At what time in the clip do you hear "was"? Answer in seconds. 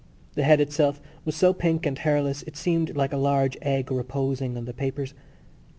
1.25-1.35